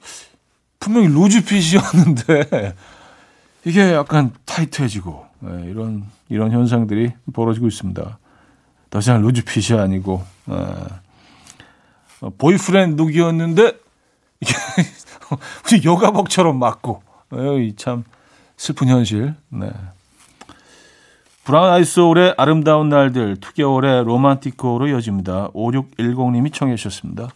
분명히 0.80 1.08
loose 1.10 1.53
fit이었는데 1.53 2.74
이게 3.66 3.94
약간 3.94 4.32
타이트해지고 4.46 5.24
네, 5.42 5.70
이런 5.70 6.04
이런 6.30 6.52
현상들이 6.52 7.12
벌어지고 7.32 7.68
있습니다. 7.68 8.18
더 8.90 9.00
이상 9.00 9.22
loose 9.22 9.54
fit이 9.54 9.80
아니고 9.80 10.26
네. 10.46 10.56
어, 12.24 12.30
boyfriend 12.38 13.02
look이었는데 13.02 13.74
이게 14.40 15.84
요가복처럼 15.84 16.58
맞고 16.58 17.04
네, 17.32 17.74
참 17.76 18.04
슬픈 18.56 18.88
현실. 18.88 19.36
네. 19.50 19.72
브라운 21.44 21.70
아이드 21.72 22.01
소울의 22.01 22.36
아름다운 22.38 22.88
날들, 22.88 23.36
투개월의 23.36 24.06
Romantico로 24.06 24.88
이어집니다. 24.88 25.50
5610님이 25.50 26.54
청해 26.54 26.78
주셨습니다. 26.78 27.28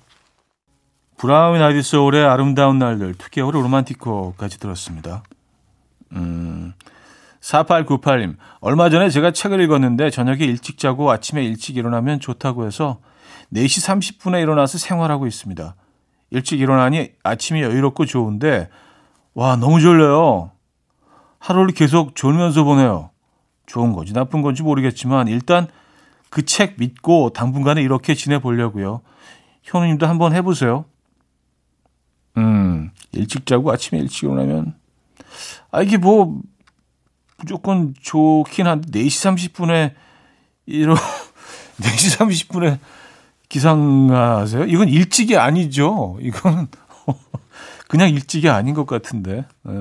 브라운 1.18 1.62
아이소울의 1.62 2.26
아름다운 2.26 2.80
날들, 2.80 3.16
2개월의 3.16 3.62
로만티코까지 3.64 4.60
들었습니다. 4.60 5.24
음, 6.14 6.74
4898님, 7.42 8.38
얼마 8.62 8.90
전에 8.90 9.10
제가 9.10 9.32
책을 9.32 9.60
읽었는데 9.60 10.10
저녁에 10.12 10.46
일찍 10.46 10.78
자고 10.78 11.12
아침에 11.12 11.44
일찍 11.44 11.76
일어나면 11.76 12.22
좋다고 12.22 12.66
해서 12.66 13.00
4시 13.54 14.18
30분에 14.20 14.42
일어나서 14.42 14.78
생활하고 14.78 15.28
있습니다. 15.28 15.76
일찍 16.32 16.60
일어나니 16.60 17.12
아침이 17.24 17.62
여유롭고 17.62 18.06
좋은데, 18.06 18.70
와, 19.34 19.56
너무 19.56 19.80
졸려요. 19.80 20.52
하루를 21.40 21.74
계속 21.74 22.16
졸면서 22.16 22.64
보내요. 22.64 23.12
좋은 23.66 23.94
건지 23.94 24.14
나쁜 24.14 24.42
건지 24.42 24.64
모르겠지만 24.64 25.28
일단 25.28 25.68
그 26.30 26.44
책 26.44 26.76
믿고 26.78 27.30
당분간은 27.32 27.82
이렇게 27.82 28.14
지내보려고요. 28.14 29.02
현우님도 29.64 30.08
한번 30.08 30.34
해보세요. 30.34 30.86
음, 32.38 32.92
일찍 33.12 33.46
자고 33.46 33.72
아침에 33.72 34.00
일찍 34.00 34.24
일어나면 34.24 34.76
아 35.72 35.82
이게 35.82 35.98
뭐 35.98 36.40
무조건 37.38 37.94
좋긴 38.02 38.68
한데 38.68 39.04
4시 39.04 39.52
30분에 39.54 39.94
이러 40.66 40.96
4시 41.82 42.18
30분에 42.20 42.80
기상하세요? 43.50 44.66
이건 44.66 44.90
일찍이 44.90 45.38
아니죠. 45.38 46.18
이건 46.22 46.68
그냥 47.88 48.10
일찍이 48.10 48.50
아닌 48.50 48.74
것 48.74 48.86
같은데. 48.86 49.46
에. 49.68 49.72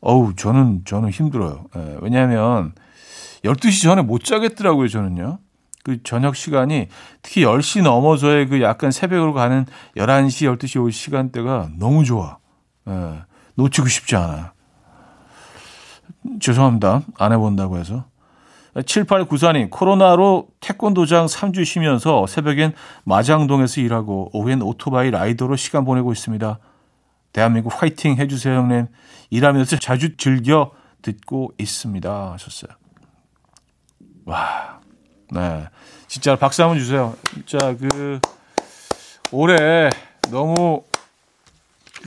어우, 0.00 0.34
저는, 0.36 0.82
저는 0.84 1.10
힘들어요. 1.10 1.66
예, 1.76 1.96
왜냐하면 2.00 2.72
12시 3.44 3.82
전에 3.82 4.02
못 4.02 4.24
자겠더라고요, 4.24 4.88
저는요. 4.88 5.38
그 5.84 6.02
저녁 6.02 6.36
시간이 6.36 6.88
특히 7.22 7.42
10시 7.42 7.82
넘어서의 7.82 8.48
그 8.48 8.60
약간 8.62 8.90
새벽으로 8.90 9.32
가는 9.32 9.64
11시, 9.96 10.58
12시 10.58 10.82
올 10.82 10.92
시간대가 10.92 11.70
너무 11.78 12.04
좋아. 12.04 12.38
예, 12.88 13.22
놓치고 13.54 13.88
싶지 13.88 14.16
않아요. 14.16 14.50
죄송합니다. 16.40 17.02
안 17.16 17.32
해본다고 17.32 17.78
해서. 17.78 18.04
7894님, 18.82 19.70
코로나로 19.70 20.48
태권도장 20.60 21.26
3주 21.26 21.64
쉬면서 21.64 22.26
새벽엔 22.26 22.74
마장동에서 23.04 23.80
일하고 23.80 24.30
오후엔 24.32 24.62
오토바이 24.62 25.10
라이더로 25.10 25.56
시간 25.56 25.84
보내고 25.84 26.12
있습니다. 26.12 26.58
대한민국 27.32 27.72
화이팅 27.82 28.16
해주세요, 28.16 28.56
형님. 28.56 28.86
일하면서 29.30 29.78
자주 29.78 30.16
즐겨 30.16 30.72
듣고 31.02 31.52
있습니다. 31.58 32.32
하셨어요. 32.32 32.70
와, 34.24 34.80
네. 35.30 35.66
진짜 36.06 36.36
박수 36.36 36.62
한번 36.62 36.78
주세요. 36.78 37.14
진짜 37.34 37.58
그, 37.78 38.20
올해 39.30 39.90
너무 40.30 40.82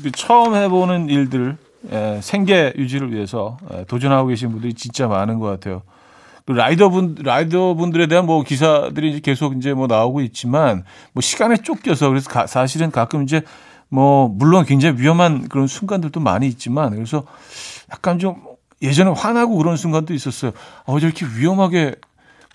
그 0.02 0.12
처음 0.12 0.56
해보는 0.56 1.10
일들, 1.10 1.58
예, 1.92 2.20
생계 2.22 2.74
유지를 2.76 3.12
위해서 3.14 3.58
예, 3.74 3.86
도전하고 3.86 4.28
계신 4.28 4.52
분들이 4.52 4.74
진짜 4.74 5.08
많은 5.08 5.40
것 5.40 5.48
같아요. 5.48 5.84
그 6.54 6.58
라이더분, 6.58 7.18
라이더분들에 7.24 8.08
대한 8.08 8.26
뭐 8.26 8.44
기사들이 8.44 9.22
계속 9.22 9.56
이제 9.58 9.74
뭐 9.74 9.88
나오고 9.88 10.22
있지만, 10.22 10.84
뭐 11.14 11.22
시간에 11.22 11.58
쫓겨서, 11.58 12.10
그래서 12.10 12.30
가, 12.30 12.48
사실은 12.48 12.92
가끔 12.92 13.24
이제 13.24 13.42
뭐 13.92 14.30
물론 14.30 14.64
굉장히 14.64 15.00
위험한 15.02 15.50
그런 15.50 15.68
순간들도 15.68 16.22
많이 16.22 16.48
있지만 16.48 16.92
그래서 16.96 17.24
약간 17.92 18.20
좀 18.20 18.42
예전에 18.82 19.12
화나고 19.12 19.58
그런 19.58 19.76
순간도 19.76 20.14
있었어요. 20.14 20.54
어 20.86 21.00
저렇게 21.00 21.26
위험하게 21.38 21.96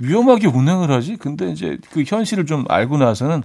위험하게 0.01 0.47
운행을 0.47 0.91
하지? 0.91 1.17
근데 1.17 1.51
이제 1.51 1.79
그 1.91 2.03
현실을 2.07 2.47
좀 2.47 2.65
알고 2.69 2.97
나서는 2.97 3.43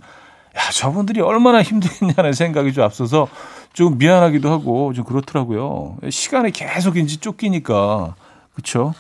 야 0.56 0.72
저분들이 0.72 1.20
얼마나 1.20 1.62
힘들겠냐는 1.62 2.32
생각이 2.32 2.72
좀 2.72 2.86
앞서서 2.86 3.28
좀 3.74 3.98
미안하기도 3.98 4.50
하고 4.50 4.94
좀 4.94 5.04
그렇더라고요. 5.04 5.98
시간에 6.10 6.50
계속 6.50 6.96
이제 6.96 7.18
쫓기니까 7.18 8.16
그렇죠. 8.54 8.94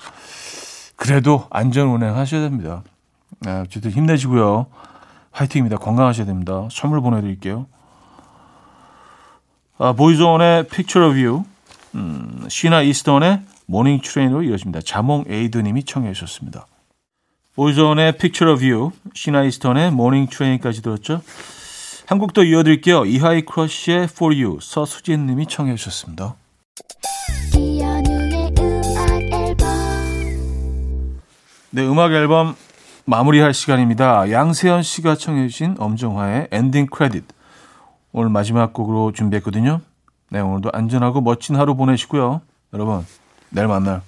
그래도 1.01 1.47
안전 1.49 1.87
운행하셔야 1.87 2.41
됩니다. 2.41 2.83
아, 3.47 3.63
어쨌든 3.65 3.89
힘내시고요. 3.89 4.67
화이팅입니다. 5.31 5.77
건강하셔야 5.77 6.27
됩니다. 6.27 6.67
선물 6.71 7.01
보내드릴게요. 7.01 7.65
아, 9.79 9.93
보이존의 9.93 10.67
Picture 10.67 11.09
of 11.09 11.17
You, 11.19 11.43
음, 11.95 12.45
시나 12.49 12.83
이스턴의 12.83 13.41
Morning 13.65 14.01
Train으로 14.03 14.43
이어집니다. 14.43 14.81
자몽 14.81 15.23
에이드님이 15.27 15.85
청해 15.85 16.13
주셨습니다. 16.13 16.67
보이존의 17.55 18.19
Picture 18.19 18.53
of 18.53 18.63
You, 18.63 18.91
시나 19.15 19.41
이스턴의 19.41 19.89
Morning 19.89 20.27
Train까지 20.27 20.83
들었죠. 20.83 21.23
한곡더 22.05 22.43
이어드릴게요. 22.43 23.05
이하이 23.05 23.41
크러쉬의 23.41 24.03
For 24.03 24.39
You, 24.39 24.59
서수진님이 24.61 25.47
청해 25.47 25.75
주셨습니다. 25.77 26.35
네, 31.73 31.87
음악 31.87 32.11
앨범 32.11 32.57
마무리할 33.05 33.53
시간입니다. 33.53 34.29
양세현 34.29 34.83
씨가 34.83 35.15
청해 35.15 35.47
주신 35.47 35.77
엄정화의 35.79 36.49
엔딩 36.51 36.85
크레딧. 36.85 37.23
오늘 38.11 38.29
마지막 38.29 38.73
곡으로 38.73 39.13
준비했거든요. 39.13 39.79
네, 40.31 40.41
오늘도 40.41 40.71
안전하고 40.73 41.21
멋진 41.21 41.55
하루 41.55 41.75
보내시고요. 41.75 42.41
여러분, 42.73 43.05
내일 43.51 43.69
만나요. 43.69 44.01